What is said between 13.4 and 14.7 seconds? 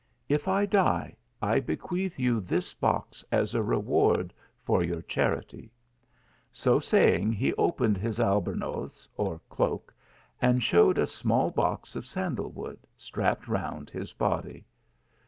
round his body.